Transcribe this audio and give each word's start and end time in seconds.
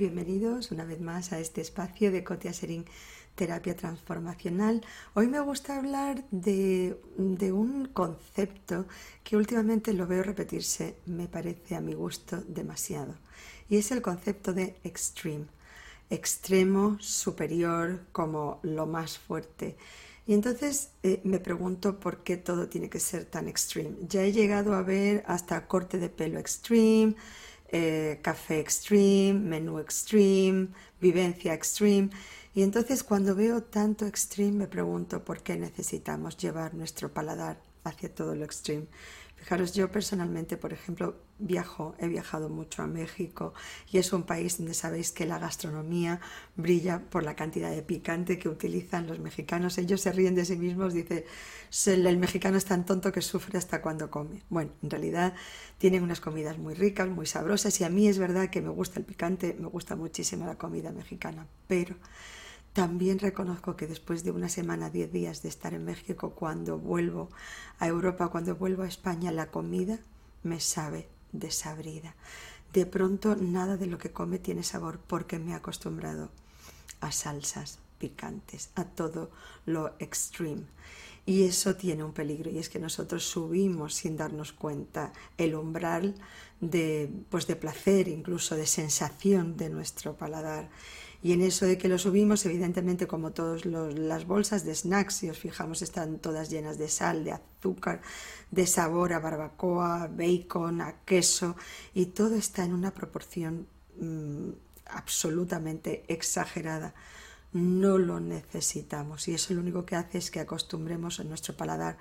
Bienvenidos 0.00 0.70
una 0.70 0.86
vez 0.86 0.98
más 0.98 1.30
a 1.30 1.40
este 1.40 1.60
espacio 1.60 2.10
de 2.10 2.24
Cotia 2.24 2.54
Serín 2.54 2.86
Terapia 3.34 3.76
Transformacional. 3.76 4.80
Hoy 5.12 5.28
me 5.28 5.40
gusta 5.40 5.76
hablar 5.76 6.24
de, 6.30 6.96
un 7.18 7.84
concepto 7.92 8.86
que 9.22 9.36
últimamente 9.36 9.92
lo 9.92 10.06
veo 10.06 10.22
repetirse, 10.22 10.96
me 11.04 11.28
parece 11.28 11.76
a 11.76 11.82
mi 11.82 11.92
gusto 11.92 12.42
demasiado, 12.48 13.14
y 13.68 13.76
es 13.76 13.92
el 13.92 14.00
concepto 14.00 14.54
de 14.54 14.74
extreme, 14.84 15.44
extremo, 16.08 16.96
superior, 16.98 18.00
como 18.10 18.58
lo 18.62 18.86
más 18.86 19.18
fuerte. 19.18 19.76
Y 20.26 20.32
entonces 20.32 20.92
eh, 21.02 21.20
me 21.24 21.40
pregunto 21.40 22.00
por 22.00 22.22
qué 22.22 22.38
todo 22.38 22.68
tiene 22.68 22.88
que 22.88 23.00
ser 23.00 23.26
tan 23.26 23.48
extreme. 23.48 23.96
Ya 24.08 24.22
he 24.22 24.32
llegado 24.32 24.74
a 24.74 24.82
ver 24.82 25.24
hasta 25.26 25.66
corte 25.66 25.98
de 25.98 26.08
pelo 26.08 26.38
extreme, 26.38 27.16
eh, 27.72 28.18
café 28.22 28.60
extreme, 28.60 29.38
menú 29.38 29.78
extreme, 29.78 30.68
vivencia 31.00 31.54
extreme. 31.54 32.10
Y 32.54 32.62
entonces 32.62 33.04
cuando 33.04 33.34
veo 33.34 33.62
tanto 33.62 34.06
extreme 34.06 34.58
me 34.58 34.66
pregunto 34.66 35.24
por 35.24 35.42
qué 35.42 35.56
necesitamos 35.56 36.36
llevar 36.36 36.74
nuestro 36.74 37.12
paladar 37.12 37.69
hacia 37.84 38.14
todo 38.14 38.34
lo 38.34 38.44
extreme. 38.44 38.86
Fijaros, 39.40 39.72
yo 39.72 39.90
personalmente, 39.90 40.58
por 40.58 40.74
ejemplo, 40.74 41.16
viajo, 41.38 41.94
he 41.98 42.08
viajado 42.08 42.50
mucho 42.50 42.82
a 42.82 42.86
México 42.86 43.54
y 43.90 43.96
es 43.96 44.12
un 44.12 44.24
país 44.24 44.58
donde 44.58 44.74
sabéis 44.74 45.12
que 45.12 45.24
la 45.24 45.38
gastronomía 45.38 46.20
brilla 46.56 47.00
por 47.08 47.22
la 47.22 47.34
cantidad 47.34 47.70
de 47.70 47.82
picante 47.82 48.38
que 48.38 48.50
utilizan 48.50 49.06
los 49.06 49.18
mexicanos. 49.18 49.78
Ellos 49.78 50.02
se 50.02 50.12
ríen 50.12 50.34
de 50.34 50.44
sí 50.44 50.56
mismos, 50.56 50.92
dice, 50.92 51.24
el 51.86 52.18
mexicano 52.18 52.58
es 52.58 52.66
tan 52.66 52.84
tonto 52.84 53.12
que 53.12 53.22
sufre 53.22 53.56
hasta 53.56 53.80
cuando 53.80 54.10
come. 54.10 54.42
Bueno, 54.50 54.72
en 54.82 54.90
realidad 54.90 55.34
tienen 55.78 56.02
unas 56.02 56.20
comidas 56.20 56.58
muy 56.58 56.74
ricas, 56.74 57.08
muy 57.08 57.24
sabrosas 57.24 57.80
y 57.80 57.84
a 57.84 57.88
mí 57.88 58.08
es 58.08 58.18
verdad 58.18 58.50
que 58.50 58.60
me 58.60 58.68
gusta 58.68 59.00
el 59.00 59.06
picante, 59.06 59.56
me 59.58 59.68
gusta 59.68 59.96
muchísimo 59.96 60.44
la 60.44 60.56
comida 60.58 60.92
mexicana, 60.92 61.46
pero 61.66 61.96
también 62.72 63.18
reconozco 63.18 63.76
que 63.76 63.86
después 63.86 64.22
de 64.22 64.30
una 64.30 64.48
semana, 64.48 64.90
diez 64.90 65.12
días 65.12 65.42
de 65.42 65.48
estar 65.48 65.74
en 65.74 65.84
México, 65.84 66.30
cuando 66.30 66.78
vuelvo 66.78 67.28
a 67.78 67.88
Europa, 67.88 68.28
cuando 68.28 68.54
vuelvo 68.54 68.84
a 68.84 68.88
España, 68.88 69.32
la 69.32 69.50
comida 69.50 69.98
me 70.42 70.60
sabe 70.60 71.08
desabrida. 71.32 72.14
De 72.72 72.86
pronto 72.86 73.34
nada 73.34 73.76
de 73.76 73.86
lo 73.86 73.98
que 73.98 74.12
come 74.12 74.38
tiene 74.38 74.62
sabor 74.62 75.00
porque 75.04 75.38
me 75.38 75.52
he 75.52 75.54
acostumbrado 75.54 76.30
a 77.00 77.10
salsas 77.10 77.78
picantes, 77.98 78.70
a 78.76 78.84
todo 78.84 79.30
lo 79.66 79.94
extreme. 79.98 80.64
Y 81.26 81.44
eso 81.44 81.76
tiene 81.76 82.02
un 82.04 82.12
peligro 82.12 82.50
y 82.50 82.58
es 82.58 82.68
que 82.68 82.78
nosotros 82.78 83.24
subimos 83.24 83.94
sin 83.94 84.16
darnos 84.16 84.52
cuenta 84.52 85.12
el 85.36 85.54
umbral 85.54 86.14
de, 86.60 87.10
pues 87.28 87.46
de 87.46 87.56
placer, 87.56 88.08
incluso 88.08 88.56
de 88.56 88.66
sensación 88.66 89.56
de 89.56 89.68
nuestro 89.68 90.16
paladar 90.16 90.70
y 91.22 91.32
en 91.32 91.42
eso 91.42 91.66
de 91.66 91.76
que 91.76 91.88
lo 91.88 91.98
subimos, 91.98 92.46
evidentemente 92.46 93.06
como 93.06 93.32
todas 93.32 93.66
las 93.66 94.26
bolsas 94.26 94.64
de 94.64 94.74
snacks, 94.74 95.14
si 95.16 95.28
os 95.28 95.38
fijamos, 95.38 95.82
están 95.82 96.18
todas 96.18 96.48
llenas 96.48 96.78
de 96.78 96.88
sal, 96.88 97.24
de 97.24 97.32
azúcar, 97.32 98.00
de 98.50 98.66
sabor 98.66 99.12
a 99.12 99.18
barbacoa, 99.18 100.08
bacon, 100.08 100.80
a 100.80 101.04
queso, 101.04 101.56
y 101.92 102.06
todo 102.06 102.36
está 102.36 102.64
en 102.64 102.72
una 102.72 102.92
proporción 102.92 103.66
mm, 104.00 104.50
absolutamente 104.86 106.04
exagerada. 106.08 106.94
No 107.52 107.98
lo 107.98 108.20
necesitamos 108.20 109.26
y 109.28 109.34
eso 109.34 109.52
lo 109.52 109.60
único 109.60 109.84
que 109.84 109.96
hace 109.96 110.18
es 110.18 110.30
que 110.30 110.40
acostumbremos 110.40 111.20
a 111.20 111.24
nuestro 111.24 111.54
paladar 111.56 111.98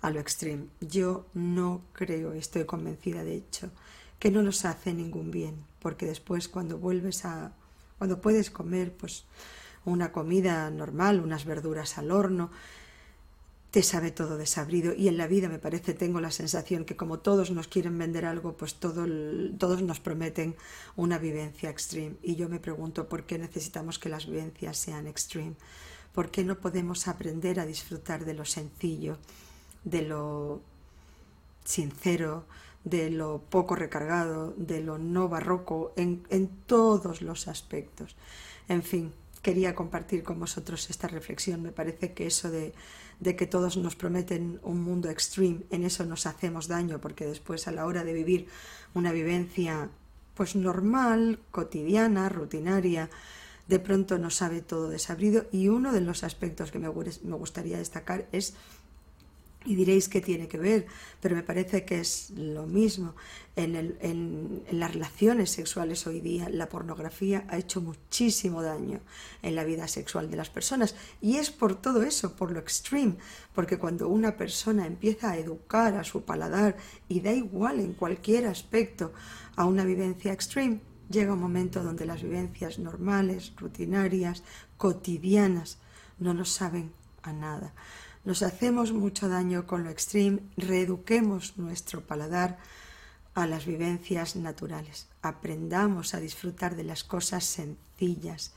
a 0.00 0.10
lo 0.10 0.20
extremo. 0.20 0.66
Yo 0.80 1.26
no 1.34 1.82
creo, 1.92 2.32
estoy 2.32 2.64
convencida 2.64 3.22
de 3.22 3.34
hecho, 3.34 3.70
que 4.18 4.30
no 4.30 4.42
nos 4.42 4.64
hace 4.64 4.94
ningún 4.94 5.30
bien, 5.30 5.66
porque 5.80 6.06
después 6.06 6.48
cuando 6.48 6.78
vuelves 6.78 7.24
a 7.24 7.52
cuando 8.02 8.20
puedes 8.20 8.50
comer 8.50 8.92
pues 8.92 9.26
una 9.84 10.10
comida 10.10 10.68
normal, 10.70 11.20
unas 11.20 11.44
verduras 11.44 11.98
al 11.98 12.10
horno, 12.10 12.50
te 13.70 13.84
sabe 13.84 14.10
todo 14.10 14.38
desabrido. 14.38 14.92
Y 14.92 15.06
en 15.06 15.16
la 15.16 15.28
vida 15.28 15.48
me 15.48 15.60
parece 15.60 15.94
tengo 15.94 16.20
la 16.20 16.32
sensación 16.32 16.84
que 16.84 16.96
como 16.96 17.20
todos 17.20 17.52
nos 17.52 17.68
quieren 17.68 17.96
vender 17.96 18.24
algo, 18.24 18.56
pues 18.56 18.74
todo, 18.74 19.06
todos 19.56 19.82
nos 19.82 20.00
prometen 20.00 20.56
una 20.96 21.16
vivencia 21.18 21.70
extreme. 21.70 22.16
Y 22.24 22.34
yo 22.34 22.48
me 22.48 22.58
pregunto 22.58 23.08
por 23.08 23.22
qué 23.22 23.38
necesitamos 23.38 24.00
que 24.00 24.08
las 24.08 24.26
vivencias 24.26 24.78
sean 24.78 25.06
extreme, 25.06 25.54
por 26.12 26.32
qué 26.32 26.42
no 26.42 26.58
podemos 26.58 27.06
aprender 27.06 27.60
a 27.60 27.66
disfrutar 27.66 28.24
de 28.24 28.34
lo 28.34 28.44
sencillo, 28.44 29.16
de 29.84 30.02
lo 30.02 30.60
sincero, 31.64 32.46
de 32.84 33.10
lo 33.10 33.42
poco 33.48 33.76
recargado, 33.76 34.54
de 34.56 34.80
lo 34.80 34.98
no 34.98 35.28
barroco, 35.28 35.92
en, 35.96 36.22
todos 36.66 37.22
los 37.22 37.48
aspectos. 37.48 38.16
En 38.68 38.82
fin, 38.82 39.12
quería 39.40 39.74
compartir 39.74 40.22
con 40.22 40.40
vosotros 40.40 40.90
esta 40.90 41.08
reflexión. 41.08 41.62
Me 41.62 41.72
parece 41.72 42.12
que 42.12 42.26
eso 42.26 42.50
de, 42.50 42.74
de, 43.20 43.36
que 43.36 43.46
todos 43.46 43.76
nos 43.76 43.94
prometen 43.94 44.60
un 44.62 44.82
mundo 44.82 45.10
extreme, 45.10 45.60
en 45.70 45.84
eso 45.84 46.04
nos 46.04 46.26
hacemos 46.26 46.68
daño, 46.68 47.00
porque 47.00 47.26
después 47.26 47.68
a 47.68 47.72
la 47.72 47.86
hora 47.86 48.04
de 48.04 48.12
vivir 48.12 48.48
una 48.94 49.12
vivencia 49.12 49.88
pues 50.34 50.56
normal, 50.56 51.38
cotidiana, 51.50 52.28
rutinaria, 52.28 53.10
de 53.68 53.78
pronto 53.78 54.18
nos 54.18 54.36
sabe 54.36 54.60
todo 54.60 54.88
desabrido. 54.88 55.46
Y 55.52 55.68
uno 55.68 55.92
de 55.92 56.00
los 56.00 56.24
aspectos 56.24 56.72
que 56.72 56.78
me, 56.78 56.88
me 56.88 57.36
gustaría 57.36 57.78
destacar 57.78 58.26
es 58.32 58.54
y 59.64 59.74
diréis 59.74 60.08
que 60.08 60.20
tiene 60.20 60.48
que 60.48 60.58
ver, 60.58 60.86
pero 61.20 61.36
me 61.36 61.42
parece 61.42 61.84
que 61.84 62.00
es 62.00 62.30
lo 62.30 62.66
mismo. 62.66 63.14
En, 63.54 63.76
el, 63.76 63.98
en, 64.00 64.62
las 64.70 64.94
relaciones 64.94 65.50
sexuales 65.50 66.06
hoy 66.06 66.20
día, 66.20 66.48
la 66.48 66.68
pornografía 66.68 67.44
ha 67.48 67.58
hecho 67.58 67.80
muchísimo 67.80 68.62
daño 68.62 69.00
en 69.42 69.54
la 69.54 69.64
vida 69.64 69.88
sexual 69.88 70.30
de 70.30 70.36
las 70.36 70.48
personas. 70.50 70.94
Y 71.20 71.36
es 71.36 71.50
por 71.50 71.74
todo 71.74 72.02
eso, 72.02 72.34
por 72.34 72.50
lo 72.50 72.58
extreme, 72.58 73.16
porque 73.54 73.78
cuando 73.78 74.08
una 74.08 74.36
persona 74.36 74.86
empieza 74.86 75.30
a 75.30 75.38
educar 75.38 75.94
a 75.96 76.04
su 76.04 76.22
paladar, 76.22 76.76
y 77.08 77.20
da 77.20 77.32
igual 77.32 77.80
en 77.80 77.92
cualquier 77.92 78.46
aspecto, 78.46 79.12
a 79.56 79.66
una 79.66 79.84
vivencia 79.84 80.32
extreme, 80.32 80.80
llega 81.10 81.34
un 81.34 81.40
momento 81.40 81.82
donde 81.82 82.06
las 82.06 82.22
vivencias 82.22 82.78
normales, 82.78 83.52
rutinarias, 83.56 84.42
cotidianas, 84.76 85.78
no 86.18 86.34
nos 86.34 86.50
saben 86.50 86.92
a 87.22 87.32
nada. 87.32 87.74
Nos 88.24 88.42
hacemos 88.42 88.92
mucho 88.92 89.28
daño 89.28 89.66
con 89.66 89.82
lo 89.82 89.90
extreme, 89.90 90.42
reeduquemos 90.56 91.58
nuestro 91.58 92.02
paladar 92.02 92.58
a 93.34 93.46
las 93.46 93.66
vivencias 93.66 94.36
naturales. 94.36 95.08
Aprendamos 95.22 96.14
a 96.14 96.20
disfrutar 96.20 96.76
de 96.76 96.84
las 96.84 97.02
cosas 97.02 97.44
sencillas 97.44 98.52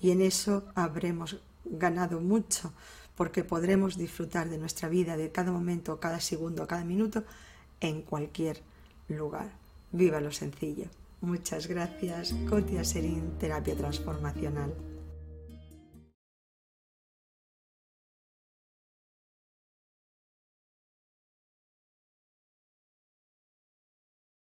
y 0.00 0.12
en 0.12 0.22
eso 0.22 0.64
habremos 0.74 1.36
ganado 1.64 2.20
mucho 2.20 2.72
porque 3.14 3.44
podremos 3.44 3.98
disfrutar 3.98 4.48
de 4.48 4.56
nuestra 4.56 4.88
vida, 4.88 5.18
de 5.18 5.30
cada 5.30 5.52
momento, 5.52 6.00
cada 6.00 6.20
segundo, 6.20 6.66
cada 6.66 6.84
minuto, 6.84 7.24
en 7.80 8.00
cualquier 8.00 8.62
lugar. 9.08 9.50
Viva 9.92 10.22
lo 10.22 10.32
sencillo. 10.32 10.86
Muchas 11.20 11.66
gracias, 11.66 12.32
Cotia 12.48 12.84
Serín, 12.84 13.36
Terapia 13.38 13.76
Transformacional. 13.76 14.72